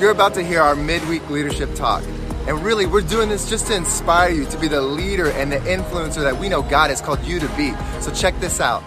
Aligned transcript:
You're 0.00 0.10
about 0.10 0.34
to 0.34 0.42
hear 0.42 0.60
our 0.60 0.74
midweek 0.74 1.30
leadership 1.30 1.72
talk. 1.76 2.02
And 2.48 2.64
really, 2.64 2.84
we're 2.84 3.00
doing 3.00 3.28
this 3.28 3.48
just 3.48 3.68
to 3.68 3.76
inspire 3.76 4.30
you 4.30 4.44
to 4.46 4.58
be 4.58 4.66
the 4.66 4.82
leader 4.82 5.30
and 5.30 5.52
the 5.52 5.58
influencer 5.58 6.22
that 6.22 6.36
we 6.36 6.48
know 6.48 6.62
God 6.62 6.90
has 6.90 7.00
called 7.00 7.22
you 7.24 7.38
to 7.38 7.48
be. 7.56 7.72
So 8.00 8.12
check 8.12 8.38
this 8.40 8.60
out. 8.60 8.82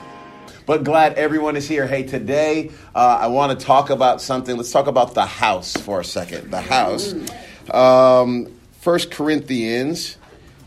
But 0.66 0.84
glad 0.84 1.14
everyone 1.14 1.56
is 1.56 1.66
here. 1.66 1.88
Hey, 1.88 2.04
today 2.04 2.72
uh, 2.94 3.20
I 3.22 3.28
want 3.28 3.58
to 3.58 3.66
talk 3.66 3.90
about 3.90 4.22
something. 4.22 4.58
Let's 4.58 4.72
talk 4.72 4.88
about 4.88 5.14
the 5.14 5.26
house 5.26 5.78
for 5.78 6.02
a 6.02 6.04
second. 6.04 6.52
The 6.52 6.60
house. 6.60 7.14
Um, 7.72 8.52
1 8.84 9.00
Corinthians 9.10 10.18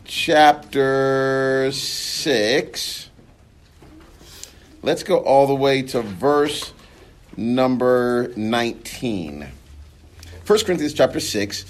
chapter 0.04 1.70
6. 1.70 3.10
Let's 4.82 5.02
go 5.02 5.18
all 5.18 5.46
the 5.46 5.54
way 5.54 5.82
to 5.82 6.00
verse 6.00 6.72
number 7.36 8.32
19. 8.36 9.59
1 10.50 10.58
Corinthians 10.64 10.94
chapter 10.94 11.20
6, 11.20 11.64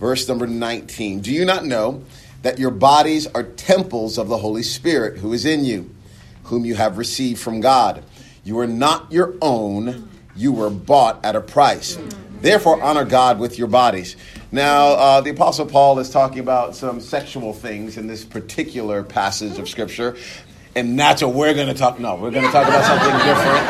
verse 0.00 0.26
number 0.26 0.46
19. 0.46 1.20
Do 1.20 1.30
you 1.30 1.44
not 1.44 1.66
know 1.66 2.02
that 2.40 2.58
your 2.58 2.70
bodies 2.70 3.26
are 3.26 3.42
temples 3.42 4.16
of 4.16 4.28
the 4.28 4.38
Holy 4.38 4.62
Spirit 4.62 5.18
who 5.18 5.34
is 5.34 5.44
in 5.44 5.66
you, 5.66 5.94
whom 6.44 6.64
you 6.64 6.74
have 6.74 6.96
received 6.96 7.38
from 7.38 7.60
God? 7.60 8.02
You 8.42 8.58
are 8.60 8.66
not 8.66 9.12
your 9.12 9.34
own, 9.42 10.08
you 10.34 10.50
were 10.50 10.70
bought 10.70 11.22
at 11.22 11.36
a 11.36 11.42
price. 11.42 11.98
Therefore, 12.40 12.82
honor 12.82 13.04
God 13.04 13.38
with 13.38 13.58
your 13.58 13.68
bodies. 13.68 14.16
Now, 14.50 14.92
uh, 14.92 15.20
the 15.20 15.28
Apostle 15.28 15.66
Paul 15.66 15.98
is 15.98 16.08
talking 16.08 16.38
about 16.38 16.74
some 16.74 17.02
sexual 17.02 17.52
things 17.52 17.98
in 17.98 18.06
this 18.06 18.24
particular 18.24 19.02
passage 19.02 19.58
of 19.58 19.68
Scripture 19.68 20.16
and 20.74 20.98
that's 20.98 21.22
what 21.22 21.34
we're 21.34 21.52
going 21.54 21.68
to 21.68 21.74
talk. 21.74 22.00
No, 22.00 22.16
we're 22.16 22.30
going 22.30 22.46
to 22.46 22.50
talk 22.50 22.66
about 22.66 22.84
something 22.84 23.12
different. 23.28 23.62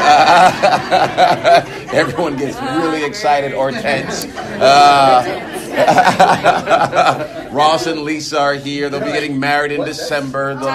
everyone 1.94 2.36
gets 2.36 2.60
really 2.60 3.04
excited 3.04 3.52
or 3.52 3.72
tense. 3.72 4.24
Uh, 4.36 5.48
Ross 7.52 7.86
and 7.86 8.02
Lisa 8.02 8.38
are 8.38 8.54
here. 8.54 8.88
They'll 8.88 9.00
be 9.00 9.06
getting 9.06 9.40
married 9.40 9.72
in 9.72 9.84
December. 9.84 10.54
They'll, 10.54 10.70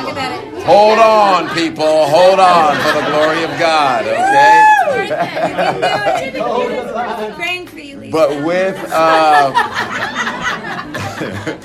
hold 0.63 0.99
on, 0.99 1.49
people. 1.55 2.05
Hold 2.07 2.39
on 2.39 2.75
for 2.75 2.93
the 2.93 3.05
glory 3.09 3.43
of 3.43 3.51
God. 3.59 4.05
Okay. 4.05 4.63
Praying 7.35 7.67
for 7.67 7.79
you, 7.79 7.99
Lisa. 7.99 8.11
But 8.11 8.43
with. 8.43 8.75
Uh, 8.91 9.53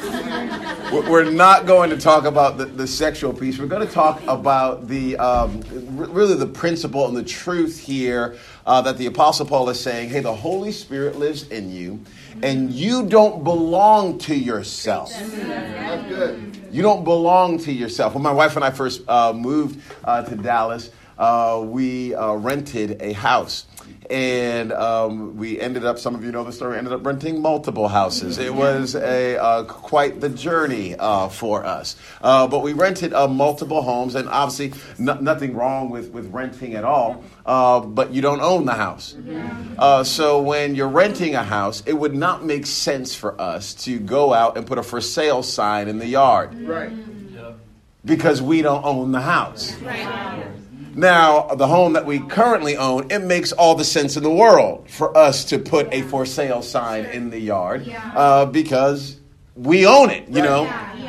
we're 0.92 1.30
not 1.30 1.66
going 1.66 1.90
to 1.90 1.96
talk 1.96 2.24
about 2.24 2.58
the, 2.58 2.66
the 2.66 2.86
sexual 2.86 3.32
piece. 3.32 3.58
We're 3.58 3.66
going 3.66 3.86
to 3.86 3.92
talk 3.92 4.22
about 4.28 4.88
the 4.88 5.16
um, 5.16 5.62
really 5.96 6.34
the 6.34 6.46
principle 6.46 7.08
and 7.08 7.16
the 7.16 7.24
truth 7.24 7.78
here 7.78 8.36
uh, 8.66 8.82
that 8.82 8.98
the 8.98 9.06
Apostle 9.06 9.46
Paul 9.46 9.68
is 9.70 9.80
saying. 9.80 10.10
Hey, 10.10 10.20
the 10.20 10.34
Holy 10.34 10.70
Spirit 10.70 11.16
lives 11.16 11.48
in 11.48 11.70
you, 11.70 12.00
and 12.42 12.70
you 12.70 13.06
don't 13.06 13.42
belong 13.42 14.18
to 14.18 14.34
yourself. 14.34 15.10
That's 15.12 16.08
good. 16.08 16.58
You 16.70 16.82
don't 16.82 17.04
belong 17.04 17.58
to 17.60 17.72
yourself. 17.72 18.14
When 18.14 18.22
my 18.22 18.32
wife 18.32 18.56
and 18.56 18.64
I 18.64 18.70
first 18.70 19.08
uh, 19.08 19.32
moved 19.32 19.80
uh, 20.04 20.22
to 20.24 20.36
Dallas, 20.36 20.90
uh, 21.22 21.60
we 21.64 22.14
uh, 22.14 22.34
rented 22.34 23.00
a 23.00 23.12
house 23.12 23.66
and 24.10 24.72
um, 24.72 25.36
we 25.36 25.58
ended 25.60 25.84
up. 25.84 25.98
Some 25.98 26.14
of 26.14 26.24
you 26.24 26.32
know 26.32 26.44
the 26.44 26.52
story. 26.52 26.76
Ended 26.76 26.92
up 26.92 27.06
renting 27.06 27.40
multiple 27.40 27.88
houses. 27.88 28.36
It 28.38 28.54
was 28.54 28.94
a 28.94 29.40
uh, 29.40 29.64
quite 29.64 30.20
the 30.20 30.28
journey 30.28 30.94
uh, 30.98 31.28
for 31.28 31.64
us. 31.64 31.96
Uh, 32.20 32.46
but 32.48 32.60
we 32.62 32.72
rented 32.74 33.14
uh, 33.14 33.28
multiple 33.28 33.80
homes, 33.82 34.14
and 34.14 34.28
obviously 34.28 34.72
n- 34.98 35.22
nothing 35.24 35.54
wrong 35.54 35.88
with 35.90 36.10
with 36.10 36.30
renting 36.32 36.74
at 36.74 36.84
all. 36.84 37.24
Uh, 37.46 37.80
but 37.80 38.12
you 38.12 38.20
don't 38.20 38.40
own 38.40 38.66
the 38.66 38.74
house. 38.74 39.14
Uh, 39.78 40.04
so 40.04 40.42
when 40.42 40.74
you're 40.74 40.88
renting 40.88 41.34
a 41.34 41.44
house, 41.44 41.82
it 41.86 41.94
would 41.94 42.14
not 42.14 42.44
make 42.44 42.66
sense 42.66 43.14
for 43.14 43.40
us 43.40 43.72
to 43.86 43.98
go 43.98 44.34
out 44.34 44.56
and 44.58 44.66
put 44.66 44.78
a 44.78 44.82
for 44.82 45.00
sale 45.00 45.42
sign 45.42 45.88
in 45.88 45.98
the 45.98 46.06
yard 46.06 46.54
Right. 46.66 46.92
because 48.04 48.42
we 48.42 48.62
don't 48.62 48.84
own 48.84 49.12
the 49.12 49.20
house. 49.22 49.74
Right. 49.76 50.44
Now, 50.94 51.54
the 51.54 51.66
home 51.66 51.94
that 51.94 52.06
we 52.06 52.18
currently 52.20 52.76
own, 52.76 53.10
it 53.10 53.20
makes 53.20 53.52
all 53.52 53.74
the 53.74 53.84
sense 53.84 54.16
in 54.16 54.22
the 54.22 54.30
world 54.30 54.88
for 54.90 55.16
us 55.16 55.44
to 55.46 55.58
put 55.58 55.92
a 55.92 56.02
for 56.02 56.26
sale 56.26 56.62
sign 56.62 57.06
in 57.06 57.30
the 57.30 57.38
yard 57.38 57.88
uh, 57.88 58.46
because 58.46 59.16
we 59.56 59.86
own 59.86 60.10
it, 60.10 60.28
you 60.28 60.42
know. 60.42 60.64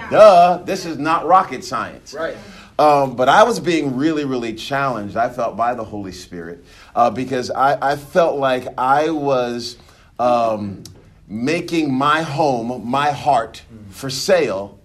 Duh, 0.09 0.57
this 0.63 0.85
is 0.85 0.97
not 0.97 1.25
rocket 1.25 1.63
science. 1.63 2.13
Right. 2.13 2.37
Um, 2.79 3.15
but 3.15 3.29
I 3.29 3.43
was 3.43 3.59
being 3.59 3.95
really, 3.95 4.25
really 4.25 4.53
challenged, 4.55 5.15
I 5.15 5.29
felt, 5.29 5.55
by 5.55 5.75
the 5.75 5.83
Holy 5.83 6.11
Spirit 6.11 6.65
uh, 6.95 7.09
because 7.09 7.51
I, 7.51 7.91
I 7.91 7.95
felt 7.95 8.37
like 8.37 8.67
I 8.77 9.11
was 9.11 9.77
um, 10.17 10.83
making 11.27 11.93
my 11.93 12.23
home, 12.23 12.87
my 12.87 13.11
heart, 13.11 13.61
for 13.89 14.09
sale 14.09 14.79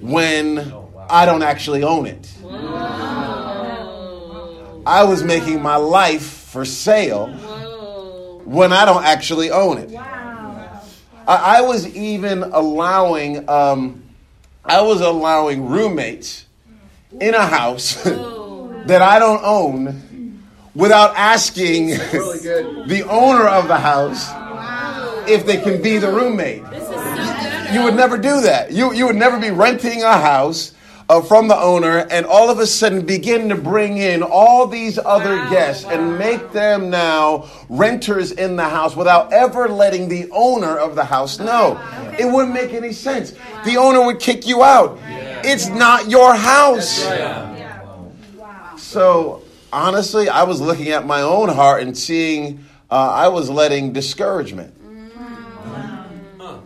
when 0.00 0.72
I 1.08 1.24
don't 1.24 1.42
actually 1.42 1.82
own 1.82 2.06
it. 2.06 2.30
I 4.86 5.02
was 5.02 5.24
making 5.24 5.60
my 5.60 5.76
life 5.76 6.22
for 6.22 6.64
sale 6.64 7.26
when 8.44 8.72
I 8.72 8.84
don't 8.84 9.04
actually 9.04 9.50
own 9.50 9.78
it. 9.78 9.92
I, 9.92 11.58
I 11.58 11.60
was 11.62 11.88
even 11.96 12.44
allowing, 12.44 13.48
um, 13.48 14.04
I 14.64 14.82
was 14.82 15.00
allowing 15.00 15.66
roommates 15.66 16.46
in 17.20 17.34
a 17.34 17.44
house 17.44 18.00
that 18.04 19.02
I 19.02 19.18
don't 19.18 19.42
own 19.42 20.40
without 20.76 21.16
asking 21.16 21.88
Really 22.12 22.38
good. 22.38 22.88
the 22.88 23.02
owner 23.08 23.48
of 23.48 23.66
the 23.66 23.78
house 23.78 24.30
if 25.28 25.44
they 25.46 25.56
can 25.56 25.82
be 25.82 25.98
the 25.98 26.12
roommate. 26.12 26.62
You 27.72 27.82
would 27.82 27.96
never 27.96 28.16
do 28.16 28.42
that. 28.42 28.70
You, 28.70 28.92
you 28.92 29.06
would 29.06 29.16
never 29.16 29.40
be 29.40 29.50
renting 29.50 30.04
a 30.04 30.16
house 30.16 30.75
uh, 31.08 31.22
from 31.22 31.48
the 31.48 31.56
owner 31.56 31.98
and 32.10 32.26
all 32.26 32.50
of 32.50 32.58
a 32.58 32.66
sudden 32.66 33.06
begin 33.06 33.48
to 33.48 33.54
bring 33.54 33.98
in 33.98 34.22
all 34.22 34.66
these 34.66 34.98
other 34.98 35.36
guests 35.50 35.84
and 35.84 36.18
make 36.18 36.52
them 36.52 36.90
now 36.90 37.48
renters 37.68 38.32
in 38.32 38.56
the 38.56 38.68
house 38.68 38.96
without 38.96 39.32
ever 39.32 39.68
letting 39.68 40.08
the 40.08 40.28
owner 40.32 40.76
of 40.76 40.94
the 40.94 41.04
house 41.04 41.38
know. 41.38 41.80
It 42.18 42.24
wouldn't 42.24 42.54
make 42.54 42.72
any 42.72 42.92
sense. 42.92 43.34
The 43.64 43.76
owner 43.76 44.04
would 44.04 44.18
kick 44.18 44.46
you 44.46 44.64
out. 44.64 44.98
It's 45.44 45.68
not 45.68 46.10
your 46.10 46.34
house. 46.34 47.04
So 48.76 49.42
honestly, 49.72 50.28
I 50.28 50.42
was 50.42 50.60
looking 50.60 50.88
at 50.88 51.06
my 51.06 51.20
own 51.20 51.48
heart 51.48 51.82
and 51.82 51.96
seeing 51.96 52.64
uh, 52.90 52.94
I 52.94 53.28
was 53.28 53.48
letting 53.50 53.92
discouragement 53.92 54.72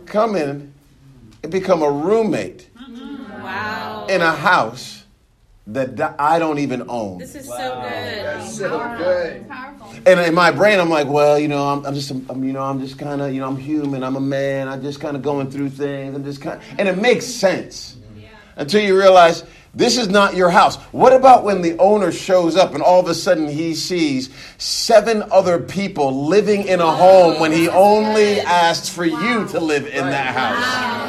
come 0.05 0.35
in 0.35 0.73
and 1.43 1.51
become 1.51 1.81
a 1.81 1.91
roommate 1.91 2.69
Wow. 3.41 3.90
In 4.11 4.21
a 4.21 4.31
house 4.31 5.03
that 5.67 6.15
I 6.19 6.39
don't 6.39 6.59
even 6.59 6.89
own. 6.89 7.19
This 7.19 7.35
is 7.35 7.47
so 7.47 7.81
good. 7.81 8.25
That's 8.25 8.57
so 8.57 8.77
good. 8.97 9.45
And 10.05 10.19
in 10.19 10.33
my 10.33 10.51
brain, 10.51 10.79
I'm 10.79 10.89
like, 10.89 11.07
well, 11.07 11.39
you 11.39 11.47
know, 11.47 11.67
I'm, 11.67 11.85
I'm 11.85 11.93
just, 11.93 12.11
I'm, 12.11 12.43
you 12.43 12.51
know, 12.51 12.63
I'm 12.63 12.79
just 12.79 12.97
kind 12.97 13.21
of, 13.21 13.33
you 13.33 13.39
know, 13.39 13.47
I'm 13.47 13.57
human. 13.57 14.03
I'm 14.03 14.15
a 14.15 14.21
man. 14.21 14.67
I'm 14.67 14.81
just 14.81 14.99
kind 14.99 15.15
of 15.15 15.21
going 15.21 15.51
through 15.51 15.69
things. 15.69 16.15
I'm 16.15 16.23
just 16.23 16.41
kind, 16.41 16.59
of, 16.59 16.79
and 16.79 16.87
it 16.87 16.97
makes 16.97 17.25
sense 17.25 17.97
until 18.57 18.81
you 18.81 18.97
realize 18.97 19.43
this 19.73 19.97
is 19.97 20.09
not 20.09 20.35
your 20.35 20.49
house. 20.49 20.75
What 20.91 21.13
about 21.13 21.45
when 21.45 21.61
the 21.61 21.77
owner 21.77 22.11
shows 22.11 22.57
up 22.57 22.73
and 22.73 22.83
all 22.83 22.99
of 22.99 23.07
a 23.07 23.13
sudden 23.13 23.47
he 23.47 23.73
sees 23.73 24.29
seven 24.57 25.23
other 25.31 25.59
people 25.59 26.27
living 26.27 26.67
in 26.67 26.81
a 26.81 26.85
oh, 26.85 26.91
home 26.91 27.39
when 27.39 27.53
he 27.53 27.69
only 27.69 28.41
asked 28.41 28.91
for 28.91 29.05
you 29.05 29.47
to 29.47 29.59
live 29.61 29.87
in 29.87 30.05
that 30.05 30.35
house? 30.35 30.61
This 30.65 30.75
is 30.75 30.81
so 30.81 30.97
good. 30.97 31.00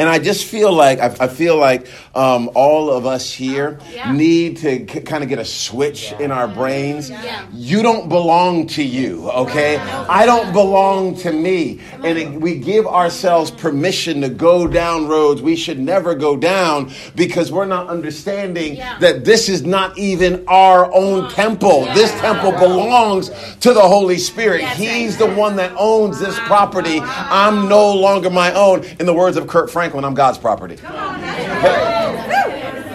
And 0.00 0.08
I 0.08 0.18
just 0.18 0.46
feel 0.46 0.72
like 0.72 0.98
I, 0.98 1.14
I 1.20 1.28
feel 1.28 1.58
like 1.58 1.86
um, 2.14 2.48
all 2.54 2.90
of 2.90 3.04
us 3.04 3.30
here 3.30 3.78
Yeah. 3.92 4.10
need 4.12 4.56
to 4.58 4.86
kind 4.86 5.22
of 5.22 5.28
get 5.28 5.38
a 5.38 5.44
switch 5.44 6.12
in 6.12 6.30
our 6.32 6.48
brains. 6.48 7.10
Yeah. 7.10 7.46
You 7.52 7.82
don't 7.82 8.08
belong 8.08 8.66
to 8.68 8.82
you, 8.82 9.30
okay? 9.30 9.76
I 9.76 10.24
don't 10.24 10.54
belong 10.54 11.16
to 11.16 11.30
me, 11.30 11.80
and 12.02 12.16
it, 12.16 12.32
we 12.32 12.58
give 12.58 12.86
ourselves 12.86 13.50
permission 13.50 14.22
to 14.22 14.30
go 14.30 14.66
down 14.66 15.06
roads 15.06 15.42
we 15.42 15.54
should 15.54 15.78
never 15.78 16.14
go 16.14 16.34
down 16.34 16.90
because 17.14 17.52
we're 17.52 17.66
not 17.66 17.88
understanding 17.88 18.76
Yeah. 18.76 18.98
that 19.00 19.26
this 19.26 19.50
is 19.50 19.64
not 19.66 19.98
even 19.98 20.44
our 20.48 20.90
own 20.94 21.28
temple. 21.30 21.84
This 21.92 22.10
temple 22.22 22.52
belongs 22.52 23.28
to 23.60 23.74
the 23.74 23.82
Holy 23.82 24.16
Spirit. 24.16 24.62
He's 24.62 25.18
the 25.18 25.26
one 25.30 25.56
that 25.56 25.74
owns 25.76 26.18
this 26.20 26.38
property. 26.40 27.00
I'm 27.02 27.68
no 27.68 27.92
longer 27.94 28.30
my 28.30 28.50
own. 28.54 28.84
In 28.98 29.04
the 29.04 29.12
words 29.12 29.36
of 29.36 29.46
Kirk 29.46 29.68
Franklin, 29.68 29.89
I'm 29.94 30.14
God's 30.14 30.38
property. 30.38 30.76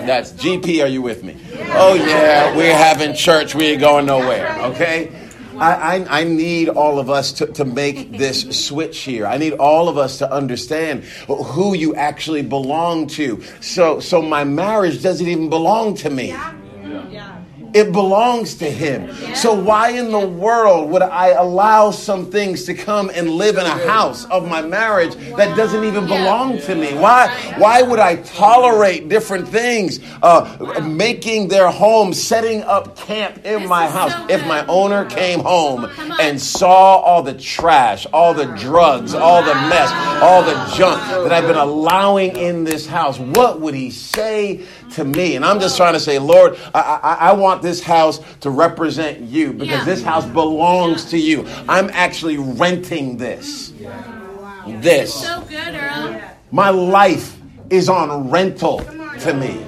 That's 0.05 0.31
GP. 0.33 0.83
Are 0.83 0.87
you 0.87 1.01
with 1.01 1.23
me? 1.23 1.35
Oh 1.77 1.95
yeah, 1.95 2.55
we're 2.55 2.75
having 2.75 3.15
church. 3.15 3.55
We 3.55 3.65
ain't 3.65 3.81
going 3.81 4.05
nowhere. 4.05 4.55
Okay. 4.65 5.11
I, 5.57 5.97
I, 5.97 6.19
I 6.19 6.23
need 6.25 6.69
all 6.69 6.99
of 6.99 7.09
us 7.09 7.31
to, 7.33 7.47
to 7.47 7.63
make 7.63 8.11
this 8.11 8.67
switch 8.67 8.99
here. 8.99 9.25
I 9.25 9.37
need 9.37 9.53
all 9.53 9.87
of 9.87 9.97
us 9.97 10.17
to 10.17 10.29
understand 10.31 11.05
who 11.27 11.73
you 11.73 11.95
actually 11.95 12.41
belong 12.41 13.07
to. 13.07 13.41
So 13.61 13.99
so 13.99 14.21
my 14.21 14.43
marriage 14.43 15.01
doesn't 15.01 15.27
even 15.27 15.49
belong 15.49 15.95
to 15.95 16.09
me. 16.09 16.35
It 17.75 17.91
belongs 17.91 18.55
to 18.55 18.71
Him. 18.71 19.13
So 19.35 19.53
why 19.53 19.89
in 19.89 20.09
the 20.09 20.25
world 20.25 20.89
would 20.91 21.01
I 21.01 21.31
allow 21.31 21.91
some 21.91 22.31
things 22.31 22.63
to 22.65 22.73
come 22.73 23.11
and 23.13 23.31
live 23.31 23.57
in 23.57 23.65
a 23.65 23.77
house 23.85 24.23
of 24.25 24.47
my 24.47 24.61
marriage 24.61 25.13
that 25.35 25.57
doesn't 25.57 25.83
even 25.83 26.07
belong 26.07 26.59
to 26.61 26.75
me? 26.75 26.93
Why? 26.93 27.27
Why 27.57 27.81
would 27.81 27.99
I 27.99 28.15
tolerate 28.15 29.09
different 29.09 29.49
things, 29.49 29.99
uh, 30.23 30.81
making 30.83 31.49
their 31.49 31.69
home, 31.69 32.13
setting 32.13 32.63
up 32.63 32.95
camp 32.95 33.45
in 33.45 33.67
my 33.67 33.87
house? 33.87 34.13
If 34.29 34.47
my 34.47 34.65
owner 34.67 35.03
came 35.03 35.41
home 35.41 35.91
and 36.21 36.41
saw 36.41 36.97
all 37.01 37.23
the 37.23 37.33
trash, 37.33 38.07
all 38.13 38.33
the 38.33 38.45
drugs, 38.55 39.13
all 39.13 39.43
the 39.43 39.53
mess, 39.53 39.91
all 40.21 40.43
the 40.43 40.53
junk 40.75 40.99
that 41.01 41.31
I've 41.31 41.47
been 41.47 41.55
allowing 41.57 42.35
in 42.37 42.63
this 42.63 42.85
house, 42.85 43.19
what 43.19 43.59
would 43.61 43.73
he 43.73 43.91
say 43.91 44.65
to 44.91 45.03
me? 45.05 45.35
And 45.35 45.43
I'm 45.45 45.59
just 45.59 45.77
trying 45.77 45.93
to 45.93 45.99
say, 45.99 46.19
Lord, 46.19 46.57
I, 46.73 46.99
I, 47.03 47.13
I 47.29 47.33
want 47.33 47.61
this 47.61 47.81
house 47.83 48.19
to 48.41 48.49
represent 48.49 49.21
you 49.21 49.53
because 49.53 49.79
Yeah. 49.79 49.85
this 49.85 50.03
house 50.03 50.25
belongs 50.25 51.05
to 51.11 51.17
you. 51.17 51.45
I'm 51.67 51.89
actually 51.93 52.37
renting 52.37 53.17
this. 53.17 53.73
This. 54.67 55.13
So 55.13 55.41
good, 55.41 55.75
Earl. 55.75 56.21
My 56.51 56.69
life 56.69 57.37
is 57.69 57.89
on 57.89 58.29
rental 58.31 58.79
to 59.19 59.33
me. 59.33 59.65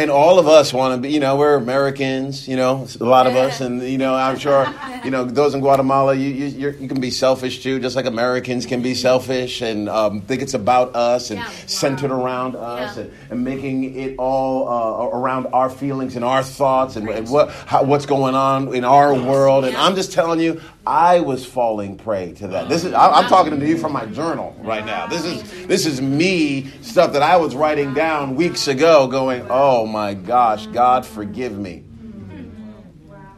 And 0.00 0.10
all 0.10 0.38
of 0.38 0.48
us 0.48 0.72
want 0.72 0.94
to 0.94 1.00
be, 1.00 1.12
you 1.12 1.20
know, 1.20 1.36
we're 1.36 1.56
Americans, 1.56 2.48
you 2.48 2.56
know, 2.56 2.86
a 3.00 3.04
lot 3.04 3.26
of 3.26 3.36
us. 3.36 3.60
And, 3.60 3.82
you 3.82 3.98
know, 3.98 4.14
I'm 4.14 4.38
sure, 4.38 4.66
you 5.04 5.10
know, 5.10 5.24
those 5.24 5.52
in 5.52 5.60
Guatemala, 5.60 6.14
you, 6.14 6.28
you, 6.30 6.46
you're, 6.46 6.72
you 6.72 6.88
can 6.88 7.00
be 7.00 7.10
selfish 7.10 7.62
too, 7.62 7.80
just 7.80 7.96
like 7.96 8.06
Americans 8.06 8.64
can 8.64 8.80
be 8.80 8.94
selfish 8.94 9.60
and 9.60 9.90
um, 9.90 10.22
think 10.22 10.40
it's 10.40 10.54
about 10.54 10.96
us 10.96 11.30
and 11.30 11.40
Yeah. 11.40 11.50
centered 11.66 12.10
around 12.12 12.56
us 12.56 12.96
Yeah. 12.96 13.02
and, 13.02 13.12
and 13.30 13.44
making 13.44 13.94
it 13.94 14.16
all 14.18 14.68
uh, 14.68 15.18
around 15.18 15.48
our 15.52 15.68
feelings 15.68 16.16
and 16.16 16.24
our 16.24 16.42
thoughts 16.42 16.96
and, 16.96 17.06
and 17.10 17.28
what, 17.28 17.50
how, 17.50 17.82
what's 17.82 18.06
going 18.06 18.34
on 18.34 18.74
in 18.74 18.84
our 18.84 19.12
world. 19.14 19.66
And 19.66 19.76
I'm 19.76 19.96
just 19.96 20.12
telling 20.12 20.40
you, 20.40 20.62
I 20.86 21.20
was 21.20 21.44
falling 21.44 21.96
prey 21.96 22.32
to 22.34 22.48
that. 22.48 22.68
This 22.68 22.84
is 22.84 22.92
I, 22.92 23.10
I'm 23.10 23.28
talking 23.28 23.58
to 23.58 23.66
you 23.66 23.76
from 23.76 23.92
my 23.92 24.06
journal 24.06 24.56
right 24.60 24.84
now. 24.84 25.06
This 25.06 25.24
is 25.24 25.66
this 25.66 25.86
is 25.86 26.00
me 26.00 26.70
stuff 26.80 27.12
that 27.12 27.22
I 27.22 27.36
was 27.36 27.54
writing 27.54 27.92
down 27.94 28.34
weeks 28.34 28.66
ago, 28.66 29.06
going, 29.06 29.46
"Oh 29.50 29.86
my 29.86 30.14
gosh, 30.14 30.66
God, 30.68 31.04
forgive 31.04 31.56
me, 31.58 31.84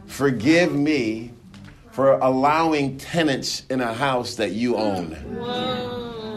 forgive 0.05 0.73
me 0.73 1.33
for 1.91 2.13
allowing 2.13 2.97
tenants 2.97 3.63
in 3.69 3.81
a 3.81 3.93
house 3.93 4.35
that 4.35 4.51
you 4.51 4.77
own." 4.77 5.17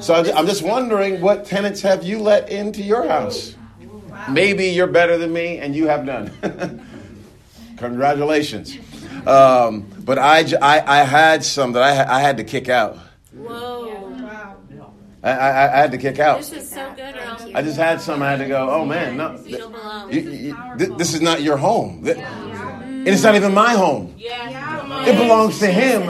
So 0.03 0.15
I'm 0.15 0.47
just 0.47 0.63
wondering, 0.63 1.21
what 1.21 1.47
tenants 1.47 1.81
have 1.81 2.05
you 2.05 2.19
let 2.19 2.51
into 2.51 2.83
your 2.83 3.09
house? 3.09 3.55
Maybe 4.31 4.67
you're 4.67 4.87
better 4.87 5.17
than 5.17 5.33
me, 5.33 5.59
and 5.59 5.75
you 5.75 5.87
have 5.87 6.05
none. 6.05 6.31
Congratulations. 7.79 8.77
Um, 9.27 9.87
but 10.05 10.19
I 10.19 10.43
had 11.05 11.45
some 11.45 11.73
that 11.73 11.83
I, 11.83 11.95
ha- 11.95 12.07
I 12.09 12.21
had 12.21 12.37
to 12.39 12.45
kick 12.45 12.69
out. 12.69 12.99
Whoa. 13.35 13.93
I, 15.23 15.31
I, 15.31 15.73
I 15.75 15.77
had 15.79 15.91
to 15.91 15.99
kick 15.99 16.19
out. 16.21 16.39
This 16.39 16.53
is 16.53 16.71
so 16.71 16.93
good, 16.95 17.17
Earl. 17.17 17.51
I 17.55 17.63
just 17.63 17.77
had 17.77 18.01
some. 18.01 18.23
I 18.23 18.31
had 18.31 18.39
to 18.39 18.47
go. 18.47 18.71
Oh 18.71 18.85
man, 18.85 19.17
no, 19.17 19.37
You 19.45 20.21
you, 20.21 20.31
you, 20.31 20.57
th- 20.79 20.91
this 20.99 21.15
is 21.15 21.21
not 21.21 21.43
your 21.43 21.57
home. 21.57 22.05
Th- 22.05 22.17
And 22.19 23.09
it's 23.09 23.23
not 23.25 23.35
even 23.35 23.53
my 23.53 23.73
home. 23.73 24.15
Yeah. 24.17 24.76
It 24.89 25.17
belongs 25.17 25.59
to 25.61 25.67
him. 25.67 26.03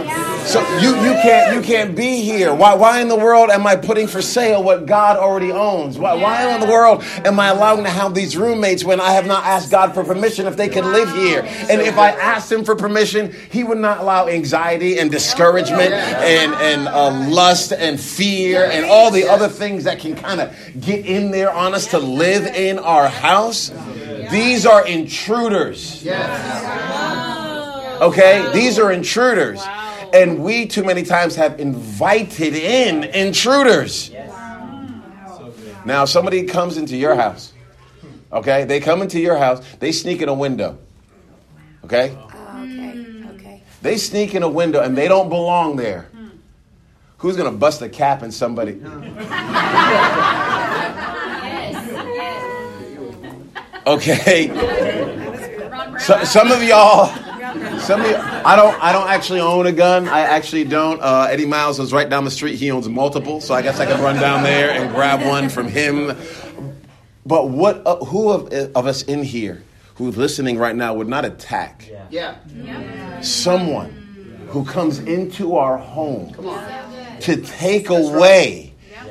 So 0.47 0.61
you, 0.79 0.91
you 0.91 1.13
can't 1.23 1.57
you 1.57 1.63
can't 1.63 1.97
be 1.97 2.21
here. 2.21 2.55
Why 2.55 2.75
why 2.75 3.01
in 3.01 3.09
the 3.09 3.17
world 3.17 3.51
am 3.51 3.67
I 3.67 3.75
putting 3.75 4.07
for 4.07 4.23
sale 4.23 4.63
what 4.63 4.87
God 4.87 5.17
already 5.17 5.51
owns? 5.51 5.99
Why 5.99 6.15
why 6.15 6.55
in 6.55 6.61
the 6.61 6.67
world 6.67 7.03
am 7.25 7.41
I 7.41 7.49
allowing 7.49 7.83
to 7.85 7.91
have 7.91 8.15
these 8.15 8.37
roommates 8.37 8.85
when 8.85 9.01
I 9.01 9.13
have 9.13 9.27
not 9.27 9.45
asked 9.45 9.71
God 9.71 9.93
for 9.93 10.05
permission 10.05 10.47
if 10.47 10.57
they 10.57 10.69
could 10.69 10.85
live 10.85 11.11
here? 11.15 11.43
And 11.69 11.81
if 11.81 11.99
I 11.99 12.11
asked 12.11 12.53
him 12.53 12.65
for 12.65 12.77
permission, 12.77 13.35
he 13.51 13.65
would 13.65 13.79
not 13.79 13.99
allow 13.99 14.29
anxiety 14.29 14.99
and 14.99 15.11
discouragement 15.11 15.93
and 15.93 16.55
and 16.55 16.87
uh, 16.87 17.29
lust 17.29 17.73
and 17.73 17.99
fear 17.99 18.65
and 18.71 18.87
all 18.87 19.11
the 19.11 19.29
other 19.29 19.49
things 19.49 19.85
that 19.85 19.99
can 19.99 20.15
kind 20.15 20.41
of 20.41 20.55
get 20.81 21.05
in 21.07 21.33
there 21.33 21.53
on 21.53 21.75
us 21.75 21.89
to 21.89 21.99
live 21.99 22.47
in 22.47 22.79
our 22.79 23.09
house. 23.09 23.73
These 24.31 24.65
are 24.67 24.87
intruders. 24.87 26.03
Okay? 28.01 28.51
These 28.53 28.79
are 28.79 28.93
intruders. 28.93 29.63
And 30.13 30.43
we 30.43 30.67
too 30.67 30.85
many 30.85 31.03
times 31.03 31.35
have 31.37 31.59
invited 31.61 32.55
in 32.55 33.05
intruders. 33.05 34.11
Now, 35.85 36.05
somebody 36.05 36.45
comes 36.45 36.77
into 36.77 36.97
your 36.97 37.15
house. 37.15 37.53
Okay? 38.33 38.65
They 38.65 38.81
come 38.81 39.03
into 39.03 39.21
your 39.21 39.37
house, 39.37 39.65
they 39.79 39.93
sneak 39.93 40.23
in 40.23 40.29
a 40.29 40.35
window. 40.35 40.79
Okay? 41.85 42.17
Oh, 42.19 42.63
okay, 42.63 43.25
okay. 43.35 43.63
They 43.83 43.97
sneak 43.97 44.35
in 44.35 44.43
a 44.43 44.49
window 44.49 44.83
and 44.83 44.97
they 44.97 45.07
don't 45.07 45.29
belong 45.29 45.77
there. 45.77 46.09
Who's 47.19 47.37
going 47.37 47.51
to 47.51 47.57
bust 47.57 47.81
a 47.83 47.89
cap 47.89 48.23
in 48.23 48.33
somebody? 48.33 48.81
Okay. 53.87 54.51
So, 55.99 56.23
some 56.25 56.53
of 56.53 56.63
y'all, 56.63 57.07
some 57.87 58.01
of 58.01 58.09
you, 58.09 58.17
I 58.17 58.57
don't, 58.57 58.83
I 58.83 58.93
don't 58.93 59.09
actually 59.09 59.41
own 59.41 59.67
a 59.67 59.73
gun. 59.73 60.09
I 60.09 60.21
actually 60.21 60.65
don't. 60.65 61.01
Uh, 61.01 61.29
Eddie 61.31 61.47
Miles 61.47 61.79
is 61.81 61.93
right 61.93 62.09
down 62.09 62.25
the 62.25 62.31
street. 62.31 62.57
He 62.57 62.71
owns 62.71 62.89
multiple, 62.89 63.41
so 63.41 63.55
I 63.55 63.63
guess 63.63 63.79
I 63.81 63.87
could 63.87 64.01
run 64.01 64.17
down 64.17 64.43
there 64.43 64.71
and 64.71 64.93
grab 64.95 65.27
one 65.27 65.49
from 65.49 65.69
him. 65.69 66.17
But 67.25 67.49
what, 67.51 67.83
uh, 67.87 67.97
who 68.05 68.31
of, 68.31 68.53
of 68.53 68.87
us 68.87 69.03
in 69.03 69.23
here 69.23 69.63
who's 69.97 70.17
listening 70.17 70.59
right 70.59 70.77
now 70.77 70.95
would 70.95 71.09
not 71.09 71.25
attack 71.25 71.91
Yeah. 72.11 72.37
someone 73.23 73.91
who 74.49 74.65
comes 74.65 74.99
into 75.01 75.57
our 75.57 75.77
home 75.79 76.33
to 77.21 77.37
take 77.43 77.89
away 77.91 78.66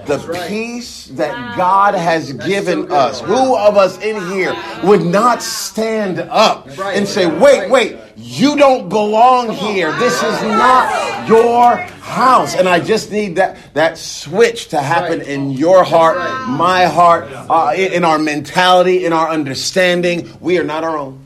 the 0.06 0.46
peace 0.48 1.08
that 1.08 1.58
God 1.58 1.96
has 1.96 2.32
given 2.34 2.92
us. 2.92 3.22
Who 3.22 3.56
of 3.56 3.78
us 3.78 3.98
in 4.02 4.22
here 4.32 4.56
would 4.84 5.02
not 5.02 5.42
stand 5.42 6.20
up 6.20 6.68
and 6.80 7.08
say, 7.08 7.26
wait, 7.26 7.70
wait, 7.72 7.98
you 8.16 8.56
don't 8.56 8.88
belong 8.90 9.50
here. 9.52 9.92
This 9.98 10.22
is 10.22 10.42
not 10.44 11.28
your 11.28 11.76
house. 11.76 12.56
And 12.56 12.70
I 12.70 12.80
just 12.80 13.12
need 13.12 13.36
that, 13.38 13.58
that 13.74 13.98
switch 13.98 14.70
to 14.70 14.82
happen 14.82 15.22
in 15.22 15.52
your 15.52 15.84
heart, 15.84 16.18
my 16.50 16.86
heart, 16.86 17.28
uh, 17.32 17.74
in 17.76 17.96
in 17.96 18.04
our 18.04 18.20
mentality, 18.20 19.06
in 19.06 19.14
our 19.14 19.30
understanding. 19.30 20.30
We 20.40 20.60
are 20.60 20.64
not 20.64 20.84
our 20.84 20.98
own. 20.98 21.25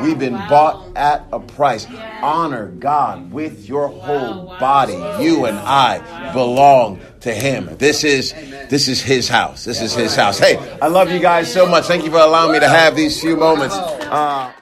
We've 0.00 0.18
been 0.18 0.36
bought 0.48 0.96
at 0.96 1.26
a 1.32 1.40
price. 1.40 1.86
Honor 2.22 2.68
God 2.68 3.32
with 3.32 3.68
your 3.68 3.88
whole 3.88 4.46
body. 4.58 4.94
You 5.22 5.46
and 5.46 5.58
I 5.58 6.32
belong 6.32 7.00
to 7.20 7.34
Him. 7.34 7.68
This 7.78 8.04
is 8.04 8.32
this 8.32 8.88
is 8.88 9.02
His 9.02 9.28
house. 9.28 9.64
This 9.64 9.80
is 9.80 9.94
His 9.94 10.16
house. 10.16 10.38
Hey, 10.38 10.56
I 10.80 10.88
love 10.88 11.10
you 11.10 11.18
guys 11.18 11.52
so 11.52 11.66
much. 11.66 11.86
Thank 11.86 12.04
you 12.04 12.10
for 12.10 12.18
allowing 12.18 12.52
me 12.52 12.60
to 12.60 12.68
have 12.68 12.96
these 12.96 13.20
few 13.20 13.36
moments. 13.36 13.74
Uh, 13.74 14.52